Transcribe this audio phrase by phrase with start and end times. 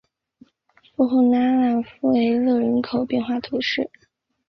[0.95, 3.91] 富后拉讷夫维勒人口变化图示